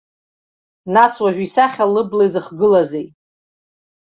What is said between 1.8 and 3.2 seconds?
лыбла изыхгылазеи?